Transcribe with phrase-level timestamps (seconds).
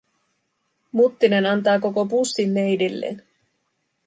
[0.99, 3.23] Muttinen antaa koko pussin neidilleen.